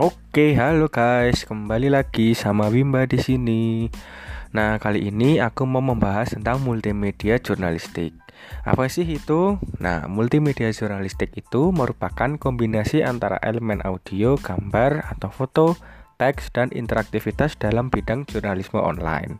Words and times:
Oke, 0.00 0.56
halo 0.56 0.88
guys, 0.88 1.44
kembali 1.44 1.92
lagi 1.92 2.32
sama 2.32 2.72
Wimba 2.72 3.04
di 3.04 3.20
sini. 3.20 3.84
Nah, 4.56 4.80
kali 4.80 5.12
ini 5.12 5.44
aku 5.44 5.68
mau 5.68 5.84
membahas 5.84 6.32
tentang 6.32 6.64
multimedia 6.64 7.36
jurnalistik. 7.36 8.16
Apa 8.64 8.88
sih 8.88 9.04
itu? 9.04 9.60
Nah, 9.76 10.08
multimedia 10.08 10.72
jurnalistik 10.72 11.36
itu 11.36 11.68
merupakan 11.68 12.40
kombinasi 12.40 13.04
antara 13.04 13.36
elemen 13.44 13.84
audio, 13.84 14.40
gambar, 14.40 15.04
atau 15.04 15.28
foto, 15.28 15.76
teks, 16.16 16.48
dan 16.48 16.72
interaktivitas 16.72 17.60
dalam 17.60 17.92
bidang 17.92 18.24
jurnalisme 18.24 18.80
online 18.80 19.36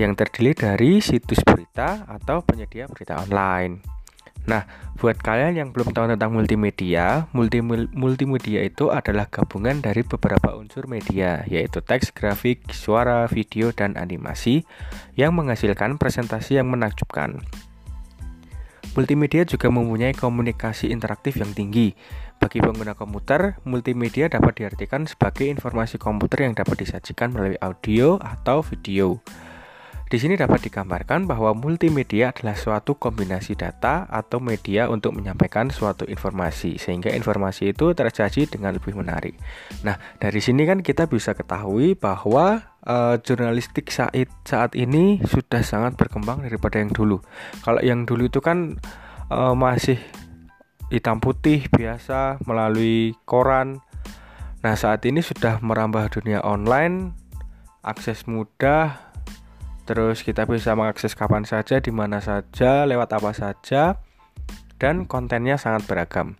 yang 0.00 0.16
terdiri 0.16 0.56
dari 0.56 1.04
situs 1.04 1.44
berita 1.44 2.08
atau 2.08 2.40
penyedia 2.40 2.88
berita 2.88 3.20
online. 3.20 3.97
Nah, 4.48 4.64
buat 4.96 5.20
kalian 5.20 5.60
yang 5.60 5.68
belum 5.76 5.92
tahu 5.92 6.08
tentang 6.08 6.32
multimedia, 6.32 7.28
multi 7.36 7.60
multimedia 7.92 8.64
itu 8.64 8.88
adalah 8.88 9.28
gabungan 9.28 9.84
dari 9.84 10.00
beberapa 10.00 10.56
unsur 10.56 10.88
media, 10.88 11.44
yaitu 11.44 11.84
teks, 11.84 12.16
grafik, 12.16 12.64
suara, 12.72 13.28
video, 13.28 13.76
dan 13.76 14.00
animasi 14.00 14.64
yang 15.20 15.36
menghasilkan 15.36 16.00
presentasi 16.00 16.56
yang 16.56 16.72
menakjubkan. 16.72 17.44
Multimedia 18.96 19.44
juga 19.44 19.68
mempunyai 19.68 20.16
komunikasi 20.16 20.90
interaktif 20.90 21.36
yang 21.38 21.52
tinggi. 21.52 21.92
Bagi 22.40 22.64
pengguna 22.64 22.96
komputer, 22.96 23.60
multimedia 23.68 24.32
dapat 24.32 24.64
diartikan 24.64 25.04
sebagai 25.04 25.44
informasi 25.44 26.00
komputer 26.00 26.48
yang 26.48 26.56
dapat 26.56 26.88
disajikan 26.88 27.36
melalui 27.36 27.60
audio 27.60 28.16
atau 28.18 28.64
video. 28.64 29.20
Di 30.08 30.16
sini 30.16 30.40
dapat 30.40 30.64
digambarkan 30.64 31.28
bahwa 31.28 31.52
multimedia 31.52 32.32
adalah 32.32 32.56
suatu 32.56 32.96
kombinasi 32.96 33.60
data 33.60 34.08
atau 34.08 34.40
media 34.40 34.88
untuk 34.88 35.12
menyampaikan 35.12 35.68
suatu 35.68 36.08
informasi 36.08 36.80
sehingga 36.80 37.12
informasi 37.12 37.76
itu 37.76 37.92
tersaji 37.92 38.48
dengan 38.48 38.72
lebih 38.72 38.96
menarik. 38.96 39.36
Nah, 39.84 40.00
dari 40.16 40.40
sini 40.40 40.64
kan 40.64 40.80
kita 40.80 41.04
bisa 41.12 41.36
ketahui 41.36 41.92
bahwa 41.92 42.72
uh, 42.88 43.20
jurnalistik 43.20 43.92
saat 43.92 44.32
saat 44.48 44.72
ini 44.72 45.20
sudah 45.28 45.60
sangat 45.60 46.00
berkembang 46.00 46.40
daripada 46.40 46.80
yang 46.80 46.88
dulu. 46.88 47.20
Kalau 47.60 47.84
yang 47.84 48.08
dulu 48.08 48.32
itu 48.32 48.40
kan 48.40 48.80
uh, 49.28 49.52
masih 49.52 50.00
hitam 50.88 51.20
putih 51.20 51.68
biasa 51.68 52.40
melalui 52.48 53.12
koran. 53.28 53.84
Nah, 54.64 54.72
saat 54.74 55.04
ini 55.04 55.20
sudah 55.20 55.60
merambah 55.60 56.08
dunia 56.10 56.40
online, 56.42 57.12
akses 57.84 58.26
mudah, 58.26 59.07
Terus 59.88 60.20
kita 60.20 60.44
bisa 60.44 60.76
mengakses 60.76 61.16
kapan 61.16 61.48
saja, 61.48 61.80
di 61.80 61.88
mana 61.88 62.20
saja, 62.20 62.84
lewat 62.84 63.08
apa 63.16 63.32
saja, 63.32 63.96
dan 64.76 65.08
kontennya 65.08 65.56
sangat 65.56 65.88
beragam. 65.88 66.36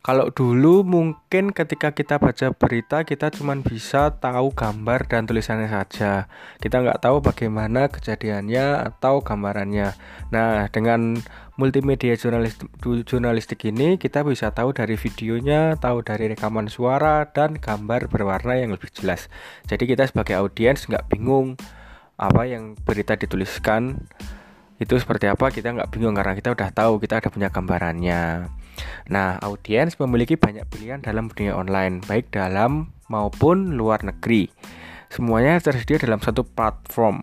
Kalau 0.00 0.32
dulu 0.32 0.80
mungkin 0.80 1.52
ketika 1.52 1.92
kita 1.92 2.16
baca 2.16 2.56
berita 2.56 3.04
kita 3.04 3.28
cuma 3.36 3.52
bisa 3.60 4.16
tahu 4.16 4.48
gambar 4.48 5.04
dan 5.04 5.28
tulisannya 5.28 5.68
saja. 5.68 6.24
Kita 6.56 6.80
nggak 6.80 7.04
tahu 7.04 7.20
bagaimana 7.20 7.92
kejadiannya 7.92 8.80
atau 8.80 9.20
gambarannya. 9.20 9.92
Nah, 10.32 10.72
dengan 10.72 11.20
multimedia 11.60 12.16
jurnalistik, 12.16 13.60
ini 13.68 14.00
kita 14.00 14.24
bisa 14.24 14.48
tahu 14.56 14.72
dari 14.72 14.96
videonya, 14.96 15.76
tahu 15.76 16.00
dari 16.00 16.32
rekaman 16.32 16.72
suara 16.72 17.28
dan 17.28 17.60
gambar 17.60 18.08
berwarna 18.08 18.56
yang 18.56 18.72
lebih 18.72 18.88
jelas. 18.96 19.28
Jadi 19.68 19.84
kita 19.84 20.08
sebagai 20.08 20.40
audiens 20.40 20.88
nggak 20.88 21.12
bingung 21.12 21.60
apa 22.20 22.44
yang 22.44 22.76
berita 22.84 23.16
dituliskan 23.16 23.96
itu 24.76 24.96
seperti 24.96 25.28
apa 25.28 25.48
kita 25.48 25.72
nggak 25.72 25.92
bingung 25.92 26.12
karena 26.12 26.36
kita 26.36 26.52
udah 26.52 26.68
tahu 26.72 27.00
kita 27.00 27.20
ada 27.20 27.28
punya 27.32 27.48
gambarannya. 27.48 28.48
Nah, 29.12 29.36
audiens 29.44 29.96
memiliki 30.00 30.40
banyak 30.40 30.64
pilihan 30.72 31.04
dalam 31.04 31.28
dunia 31.28 31.52
online, 31.52 32.00
baik 32.04 32.32
dalam 32.32 32.92
maupun 33.12 33.76
luar 33.76 34.00
negeri. 34.04 34.48
Semuanya 35.12 35.60
tersedia 35.60 36.00
dalam 36.00 36.24
satu 36.24 36.48
platform. 36.48 37.20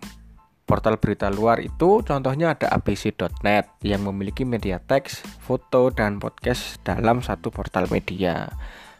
Portal 0.68 1.00
berita 1.00 1.32
luar 1.32 1.64
itu 1.64 2.04
contohnya 2.04 2.52
ada 2.52 2.68
abc.net 2.68 3.80
yang 3.80 4.04
memiliki 4.04 4.44
media 4.44 4.76
teks, 4.76 5.24
foto, 5.40 5.88
dan 5.88 6.20
podcast 6.20 6.76
dalam 6.84 7.24
satu 7.24 7.48
portal 7.48 7.88
media 7.88 8.52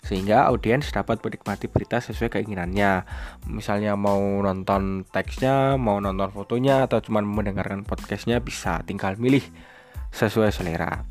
sehingga 0.02 0.48
audiens 0.48 0.88
dapat 0.90 1.20
menikmati 1.20 1.68
berita 1.68 2.00
sesuai 2.00 2.38
keinginannya. 2.38 3.04
Misalnya 3.50 3.94
mau 3.94 4.20
nonton 4.20 5.04
teksnya, 5.08 5.76
mau 5.76 5.98
nonton 6.00 6.30
fotonya, 6.32 6.86
atau 6.88 7.02
cuma 7.04 7.20
mendengarkan 7.20 7.84
podcastnya 7.84 8.38
bisa 8.38 8.80
tinggal 8.84 9.18
milih 9.20 9.44
sesuai 10.12 10.50
selera. 10.54 11.04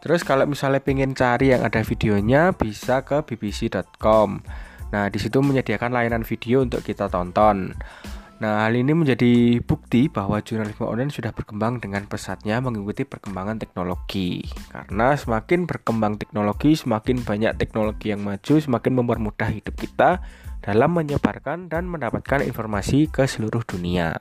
Terus 0.00 0.24
kalau 0.24 0.48
misalnya 0.48 0.80
pengen 0.80 1.12
cari 1.12 1.52
yang 1.52 1.60
ada 1.60 1.84
videonya 1.84 2.56
bisa 2.56 3.04
ke 3.04 3.20
bbc.com. 3.20 4.40
Nah, 4.90 5.06
di 5.06 5.18
situ 5.20 5.38
menyediakan 5.38 5.92
layanan 5.92 6.24
video 6.24 6.64
untuk 6.64 6.82
kita 6.82 7.06
tonton. 7.12 7.76
Nah, 8.40 8.64
hal 8.64 8.72
ini 8.72 8.96
menjadi 8.96 9.60
bukti 9.60 10.08
bahwa 10.08 10.40
jurnalisme 10.40 10.88
online 10.88 11.12
sudah 11.12 11.28
berkembang 11.28 11.76
dengan 11.76 12.08
pesatnya 12.08 12.56
mengikuti 12.64 13.04
perkembangan 13.04 13.60
teknologi. 13.60 14.40
Karena 14.72 15.12
semakin 15.12 15.68
berkembang 15.68 16.16
teknologi, 16.16 16.72
semakin 16.72 17.20
banyak 17.20 17.52
teknologi 17.60 18.16
yang 18.16 18.24
maju, 18.24 18.54
semakin 18.56 18.92
mempermudah 18.96 19.52
hidup 19.52 19.76
kita 19.76 20.24
dalam 20.64 20.96
menyebarkan 20.96 21.68
dan 21.68 21.84
mendapatkan 21.84 22.40
informasi 22.40 23.12
ke 23.12 23.28
seluruh 23.28 23.60
dunia. 23.60 24.16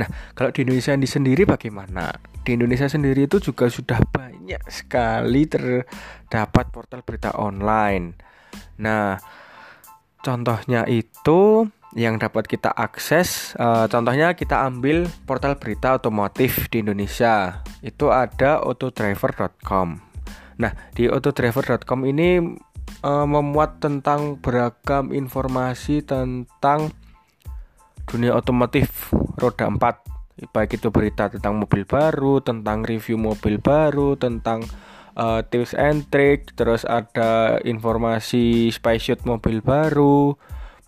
Nah, 0.00 0.08
kalau 0.32 0.48
di 0.48 0.64
Indonesia 0.64 0.96
ini 0.96 1.04
sendiri 1.04 1.44
bagaimana? 1.44 2.08
Di 2.40 2.56
Indonesia 2.56 2.88
sendiri 2.88 3.28
itu 3.28 3.44
juga 3.44 3.68
sudah 3.68 4.00
banyak 4.08 4.64
sekali 4.72 5.44
terdapat 5.44 6.72
portal 6.72 7.04
berita 7.04 7.36
online. 7.36 8.16
Nah, 8.80 9.20
contohnya 10.24 10.88
itu 10.88 11.68
yang 11.98 12.22
dapat 12.22 12.46
kita 12.46 12.70
akses 12.70 13.58
uh, 13.58 13.90
contohnya 13.90 14.38
kita 14.38 14.62
ambil 14.62 15.10
portal 15.26 15.58
berita 15.58 15.98
otomotif 15.98 16.70
di 16.70 16.86
Indonesia. 16.86 17.66
Itu 17.82 18.14
ada 18.14 18.62
autodriver.com 18.62 20.10
nah 20.60 20.76
di 20.92 21.08
autodriver.com 21.08 22.04
ini 22.04 22.36
uh, 23.00 23.26
memuat 23.26 23.80
tentang 23.80 24.36
beragam 24.36 25.08
informasi 25.10 26.04
tentang 26.04 26.92
dunia 28.04 28.36
otomotif 28.36 29.08
roda 29.40 29.72
4 29.72 30.52
baik 30.52 30.80
itu 30.80 30.88
berita 30.92 31.32
tentang 31.32 31.60
mobil 31.60 31.88
baru 31.88 32.44
tentang 32.44 32.84
review 32.84 33.16
mobil 33.16 33.56
baru 33.60 34.16
tentang 34.20 34.64
uh, 35.16 35.40
tips 35.44 35.72
and 35.76 36.08
trick 36.12 36.52
terus 36.56 36.84
ada 36.84 37.60
informasi 37.64 38.68
spy 38.72 38.96
shoot 39.00 39.20
mobil 39.24 39.64
baru 39.64 40.36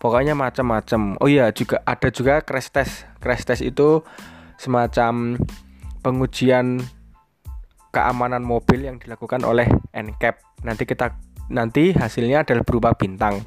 pokoknya 0.03 0.35
macam-macam 0.35 1.15
oh 1.23 1.31
iya 1.31 1.55
juga 1.55 1.79
ada 1.87 2.11
juga 2.11 2.43
crash 2.43 2.75
test. 2.75 3.07
Crash 3.23 3.47
test 3.47 3.63
itu 3.63 4.03
semacam 4.59 5.39
pengujian 6.03 6.83
keamanan 7.95 8.43
mobil 8.43 8.83
yang 8.83 8.99
dilakukan 8.99 9.47
oleh 9.47 9.71
NCAP 9.95 10.67
nanti 10.67 10.83
kita 10.83 11.15
nanti 11.47 11.95
hasilnya 11.95 12.43
adalah 12.43 12.67
berupa 12.67 12.91
bintang. 12.91 13.39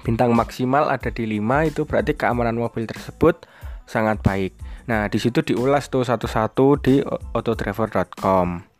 Bintang 0.00 0.32
maksimal 0.32 0.88
ada 0.88 1.12
di 1.12 1.28
5 1.28 1.68
itu 1.68 1.84
berarti 1.84 2.16
keamanan 2.16 2.56
mobil 2.56 2.88
tersebut 2.88 3.44
sangat 3.84 4.24
baik. 4.24 4.56
Nah 4.88 5.12
di 5.12 5.18
situ 5.20 5.44
diulas 5.44 5.92
tuh 5.92 6.08
satu-satu 6.08 6.66
di 6.80 7.04
autodriver.com 7.04 8.76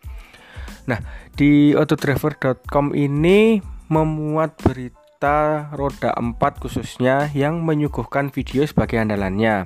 nah 0.86 1.02
di 1.34 1.74
autodriver.com 1.74 2.94
ini 2.94 3.58
memuat 3.90 4.54
berita 4.62 5.05
serta 5.16 5.72
roda 5.72 6.12
4 6.12 6.36
khususnya 6.60 7.32
yang 7.32 7.64
menyuguhkan 7.64 8.28
video 8.28 8.68
sebagai 8.68 9.00
andalannya. 9.00 9.64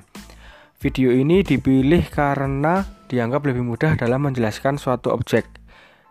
Video 0.79 1.11
ini 1.11 1.43
dipilih 1.43 2.07
karena 2.07 2.87
dianggap 3.11 3.51
lebih 3.51 3.67
mudah 3.67 3.99
dalam 3.99 4.31
menjelaskan 4.31 4.79
suatu 4.79 5.11
objek 5.11 5.51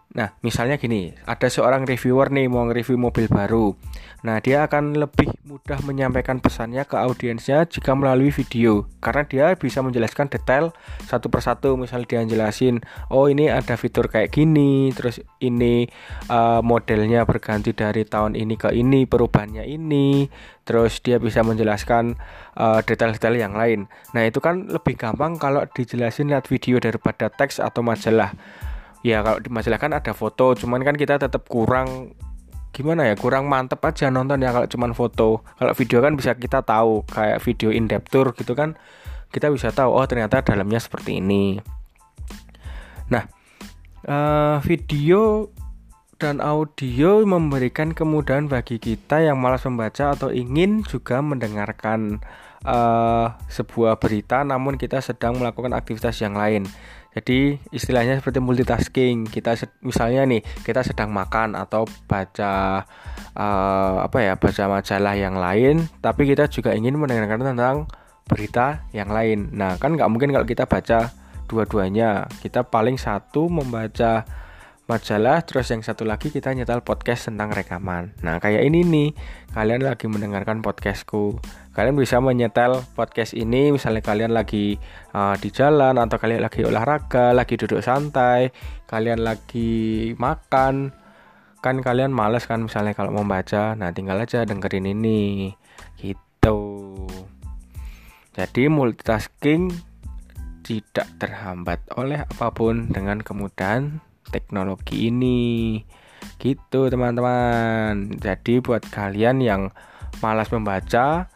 Nah, 0.10 0.34
misalnya 0.42 0.82
gini, 0.82 1.14
ada 1.30 1.54
seorang 1.54 1.86
reviewer 1.86 2.34
nih 2.34 2.50
mau 2.50 2.66
nge-review 2.66 2.98
mobil 2.98 3.30
baru. 3.30 3.78
Nah, 4.26 4.42
dia 4.42 4.66
akan 4.66 4.98
lebih 4.98 5.30
mudah 5.46 5.78
menyampaikan 5.86 6.42
pesannya 6.42 6.82
ke 6.90 6.98
audiensnya 6.98 7.70
jika 7.70 7.94
melalui 7.94 8.34
video 8.34 8.90
karena 9.06 9.22
dia 9.30 9.46
bisa 9.54 9.86
menjelaskan 9.86 10.26
detail 10.34 10.74
satu 11.06 11.30
persatu. 11.30 11.78
Misal 11.78 12.10
dia 12.10 12.26
jelasin, 12.26 12.82
"Oh, 13.14 13.30
ini 13.30 13.54
ada 13.54 13.78
fitur 13.78 14.10
kayak 14.10 14.34
gini, 14.34 14.90
terus 14.98 15.22
ini 15.46 15.86
uh, 16.26 16.66
modelnya 16.66 17.30
berganti 17.30 17.78
dari 17.78 18.02
tahun 18.02 18.34
ini 18.34 18.58
ke 18.58 18.74
ini, 18.74 19.06
perubahannya 19.06 19.70
ini." 19.70 20.26
Terus 20.66 21.06
dia 21.06 21.22
bisa 21.22 21.46
menjelaskan 21.46 22.18
uh, 22.58 22.82
detail-detail 22.82 23.38
yang 23.38 23.54
lain. 23.54 23.86
Nah, 24.18 24.26
itu 24.26 24.42
kan 24.42 24.74
lebih 24.74 24.98
gampang 24.98 25.38
kalau 25.38 25.70
dijelasin 25.70 26.34
lihat 26.34 26.50
video 26.50 26.82
daripada 26.82 27.30
teks 27.30 27.62
atau 27.62 27.86
majalah 27.86 28.34
ya 29.00 29.24
kalau 29.24 29.40
di 29.40 29.48
majalah 29.48 29.80
kan 29.80 29.92
ada 29.96 30.12
foto 30.12 30.56
cuman 30.60 30.84
kan 30.84 30.96
kita 31.00 31.16
tetap 31.16 31.48
kurang 31.48 32.12
gimana 32.70 33.12
ya 33.12 33.16
kurang 33.18 33.50
mantep 33.50 33.82
aja 33.84 34.08
nonton 34.08 34.40
ya 34.40 34.56
kalau 34.56 34.68
cuman 34.70 34.92
foto. 34.96 35.44
Kalau 35.60 35.74
video 35.76 36.00
kan 36.00 36.14
bisa 36.16 36.38
kita 36.38 36.64
tahu 36.64 37.04
kayak 37.10 37.42
video 37.44 37.70
in 37.74 37.90
depth 37.90 38.14
tour 38.14 38.32
gitu 38.32 38.54
kan 38.56 38.78
kita 39.30 39.52
bisa 39.52 39.70
tahu 39.70 39.94
oh 39.94 40.06
ternyata 40.08 40.42
dalamnya 40.42 40.80
seperti 40.80 41.20
ini. 41.20 41.60
Nah 43.12 43.26
uh, 44.08 44.58
video 44.64 45.52
dan 46.20 46.44
audio 46.44 47.24
memberikan 47.24 47.96
kemudahan 47.96 48.52
bagi 48.52 48.76
kita 48.76 49.24
yang 49.24 49.40
malas 49.40 49.64
membaca 49.64 50.12
atau 50.12 50.28
ingin 50.36 50.84
juga 50.84 51.24
mendengarkan 51.24 52.20
uh, 52.68 53.40
sebuah 53.48 54.04
berita 54.04 54.44
namun 54.44 54.76
kita 54.76 55.00
sedang 55.00 55.40
melakukan 55.40 55.72
aktivitas 55.72 56.20
yang 56.20 56.36
lain. 56.36 56.68
Jadi 57.16 57.58
istilahnya 57.74 58.20
seperti 58.20 58.38
multitasking. 58.44 59.32
Kita 59.32 59.56
misalnya 59.82 60.28
nih 60.28 60.44
kita 60.62 60.84
sedang 60.86 61.10
makan 61.10 61.58
atau 61.58 61.88
baca 62.06 62.86
uh, 63.34 63.96
apa 64.04 64.18
ya 64.20 64.36
baca 64.36 64.64
majalah 64.70 65.16
yang 65.16 65.40
lain, 65.40 65.88
tapi 66.04 66.30
kita 66.30 66.52
juga 66.52 66.76
ingin 66.76 67.00
mendengarkan 67.00 67.56
tentang 67.56 67.76
berita 68.30 68.86
yang 68.94 69.10
lain. 69.10 69.50
Nah 69.56 69.80
kan 69.82 69.96
nggak 69.96 70.12
mungkin 70.12 70.36
kalau 70.36 70.46
kita 70.46 70.70
baca 70.70 71.10
dua-duanya. 71.50 72.30
Kita 72.44 72.68
paling 72.68 73.02
satu 73.02 73.50
membaca 73.50 74.28
majalah 74.90 75.46
terus 75.46 75.70
yang 75.70 75.86
satu 75.86 76.02
lagi 76.02 76.34
kita 76.34 76.50
nyetel 76.50 76.82
podcast 76.82 77.30
tentang 77.30 77.54
rekaman. 77.54 78.10
Nah 78.26 78.42
kayak 78.42 78.66
ini 78.66 78.82
nih. 78.82 79.10
Kalian 79.54 79.86
lagi 79.86 80.10
mendengarkan 80.10 80.66
podcastku. 80.66 81.38
Kalian 81.78 81.94
bisa 81.94 82.18
menyetel 82.18 82.82
podcast 82.98 83.38
ini 83.38 83.70
misalnya 83.70 84.02
kalian 84.02 84.34
lagi 84.34 84.82
uh, 85.14 85.38
di 85.38 85.54
jalan 85.54 85.94
atau 85.94 86.18
kalian 86.18 86.42
lagi 86.42 86.66
olahraga 86.66 87.38
lagi 87.38 87.54
duduk 87.54 87.86
santai 87.86 88.50
kalian 88.90 89.22
lagi 89.22 90.12
makan 90.18 90.90
kan 91.62 91.76
kalian 91.86 92.10
males 92.10 92.50
kan 92.50 92.66
misalnya 92.66 92.98
kalau 92.98 93.14
mau 93.14 93.22
baca. 93.30 93.78
Nah 93.78 93.94
tinggal 93.94 94.18
aja 94.18 94.42
dengerin 94.42 94.90
ini. 94.90 95.54
Gitu. 96.02 96.60
Jadi 98.34 98.64
multitasking 98.74 99.70
tidak 100.66 101.06
terhambat 101.22 101.78
oleh 101.94 102.26
apa 102.26 102.50
pun 102.50 102.90
dengan 102.90 103.22
kemudahan 103.22 104.09
teknologi 104.32 105.10
ini 105.10 105.82
gitu 106.40 106.88
teman-teman 106.88 108.16
jadi 108.16 108.64
buat 108.64 108.88
kalian 108.88 109.44
yang 109.44 109.62
malas 110.24 110.52
membaca 110.52 111.28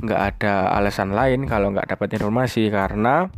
nggak 0.00 0.20
ada 0.34 0.72
alasan 0.74 1.12
lain 1.12 1.44
kalau 1.44 1.70
nggak 1.70 1.92
dapat 1.92 2.16
informasi 2.16 2.72
karena 2.72 3.28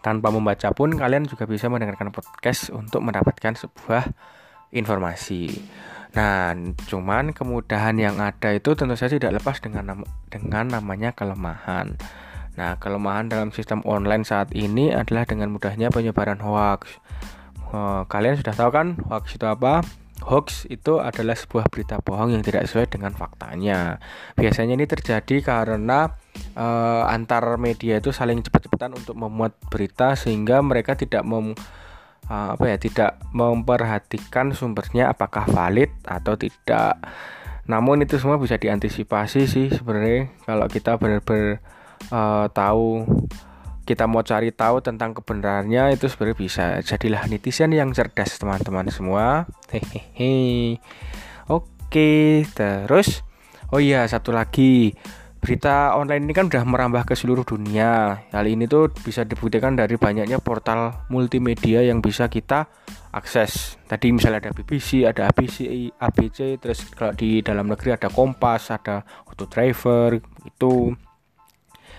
tanpa 0.00 0.32
membaca 0.32 0.72
pun 0.72 0.96
kalian 0.96 1.28
juga 1.28 1.44
bisa 1.44 1.68
mendengarkan 1.68 2.08
podcast 2.08 2.72
untuk 2.72 3.04
mendapatkan 3.04 3.52
sebuah 3.52 4.08
informasi. 4.72 5.60
Nah, 6.10 6.56
cuman 6.90 7.30
kemudahan 7.30 7.94
yang 7.94 8.18
ada 8.18 8.50
itu 8.50 8.74
tentu 8.74 8.98
saja 8.98 9.14
tidak 9.14 9.38
lepas 9.38 9.62
dengan 9.62 9.94
nam 9.94 10.00
dengan 10.26 10.80
namanya 10.80 11.14
kelemahan. 11.14 11.94
Nah, 12.58 12.74
kelemahan 12.82 13.30
dalam 13.30 13.54
sistem 13.54 13.84
online 13.86 14.26
saat 14.26 14.50
ini 14.50 14.90
adalah 14.90 15.22
dengan 15.22 15.54
mudahnya 15.54 15.92
penyebaran 15.94 16.42
hoax. 16.42 16.98
Oh, 17.70 18.02
kalian 18.10 18.34
sudah 18.34 18.54
tahu 18.54 18.70
kan 18.74 18.98
hoax 19.06 19.38
itu 19.38 19.46
apa? 19.46 19.86
Hoax 20.20 20.68
itu 20.68 21.00
adalah 21.00 21.32
sebuah 21.32 21.70
berita 21.72 21.96
bohong 22.02 22.36
yang 22.36 22.44
tidak 22.44 22.68
sesuai 22.68 22.92
dengan 22.92 23.14
faktanya. 23.16 24.02
Biasanya 24.36 24.76
ini 24.76 24.84
terjadi 24.84 25.40
karena 25.40 26.12
uh, 26.58 27.08
antar 27.08 27.56
media 27.56 28.02
itu 28.02 28.12
saling 28.12 28.44
cepat-cepatan 28.44 29.00
untuk 29.00 29.16
memuat 29.16 29.56
berita 29.72 30.18
sehingga 30.18 30.60
mereka 30.60 30.92
tidak 30.98 31.24
mem 31.24 31.56
uh, 32.28 32.48
apa 32.52 32.64
ya 32.68 32.76
tidak 32.76 33.16
memperhatikan 33.32 34.52
sumbernya 34.52 35.08
apakah 35.08 35.48
valid 35.48 35.88
atau 36.04 36.36
tidak. 36.36 37.00
Namun 37.70 38.02
itu 38.02 38.18
semua 38.18 38.36
bisa 38.36 38.58
diantisipasi 38.58 39.46
sih 39.46 39.66
sebenarnya 39.70 40.34
kalau 40.42 40.66
kita 40.66 40.98
benar-benar 40.98 41.62
uh, 42.10 42.50
tahu 42.50 43.06
kita 43.90 44.06
mau 44.06 44.22
cari 44.22 44.54
tahu 44.54 44.78
tentang 44.78 45.10
kebenarannya 45.18 45.98
itu 45.98 46.06
sebenarnya 46.06 46.38
bisa. 46.38 46.64
Jadilah 46.78 47.26
netizen 47.26 47.74
yang 47.74 47.90
cerdas 47.90 48.38
teman-teman 48.38 48.86
semua. 48.86 49.50
Hehehe. 49.66 50.78
Oke 51.50 52.46
terus? 52.54 53.26
Oh 53.74 53.82
iya 53.82 54.06
satu 54.06 54.30
lagi. 54.30 54.94
Berita 55.42 55.98
online 55.98 56.28
ini 56.28 56.36
kan 56.36 56.46
udah 56.46 56.62
merambah 56.62 57.02
ke 57.02 57.18
seluruh 57.18 57.42
dunia. 57.42 58.22
Hal 58.30 58.46
ini 58.46 58.70
tuh 58.70 58.94
bisa 58.94 59.26
dibuktikan 59.26 59.74
dari 59.74 59.98
banyaknya 59.98 60.38
portal 60.38 61.10
multimedia 61.10 61.82
yang 61.82 61.98
bisa 61.98 62.30
kita 62.30 62.70
akses. 63.10 63.74
Tadi 63.90 64.14
misalnya 64.14 64.46
ada 64.46 64.52
BBC 64.54 65.02
ada 65.02 65.26
ABC 65.26 65.66
ABC 65.98 66.62
terus 66.62 66.86
kalau 66.94 67.10
di 67.18 67.42
dalam 67.42 67.66
negeri 67.66 67.90
ada 67.98 68.06
Kompas 68.06 68.70
ada 68.70 69.02
Auto 69.26 69.50
Driver 69.50 70.14
itu 70.46 70.94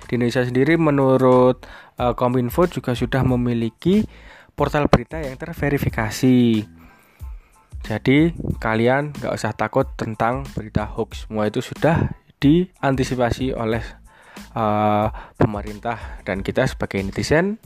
di 0.07 0.17
Indonesia 0.17 0.45
sendiri 0.45 0.77
menurut 0.77 1.65
uh, 1.97 2.13
Kominfo 2.17 2.65
juga 2.69 2.93
sudah 2.93 3.21
memiliki 3.25 4.05
portal 4.53 4.85
berita 4.91 5.17
yang 5.21 5.37
terverifikasi. 5.37 6.65
Jadi 7.81 8.19
kalian 8.61 9.17
nggak 9.17 9.33
usah 9.33 9.57
takut 9.57 9.89
tentang 9.97 10.45
berita 10.53 10.85
hoax. 10.85 11.25
Semua 11.25 11.49
itu 11.49 11.65
sudah 11.65 12.13
diantisipasi 12.37 13.57
oleh 13.57 13.81
uh, 14.53 15.09
pemerintah 15.37 16.21
dan 16.21 16.45
kita 16.45 16.69
sebagai 16.69 17.01
netizen 17.01 17.57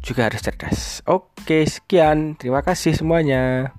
juga 0.00 0.32
harus 0.32 0.40
cerdas. 0.40 1.04
Oke, 1.04 1.68
sekian. 1.68 2.40
Terima 2.40 2.64
kasih 2.64 2.96
semuanya. 2.96 3.76